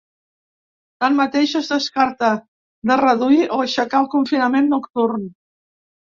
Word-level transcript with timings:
Tanmateix, 1.03 1.51
es 1.59 1.67
descarta 1.73 2.29
de 2.91 2.97
reduir 3.01 3.43
o 3.57 3.59
aixecar 3.65 4.01
el 4.05 4.09
confinament 4.15 4.71
nocturn. 4.73 5.29